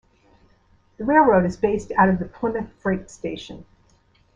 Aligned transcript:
The 0.97 1.05
railroad 1.05 1.45
is 1.45 1.57
based 1.57 1.91
out 1.91 2.09
of 2.09 2.17
the 2.17 2.25
Plymouth 2.25 2.71
freight 2.81 3.11
station. 3.11 3.65